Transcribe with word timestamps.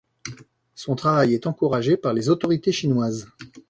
Son 0.73 0.95
travail 0.95 1.35
est 1.35 1.45
encouragé 1.45 1.95
par 1.95 2.15
les 2.15 2.29
autorités 2.29 2.71
chinoises. 2.71 3.27